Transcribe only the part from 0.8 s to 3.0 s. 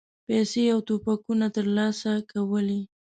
توپکونه ترلاسه کولې.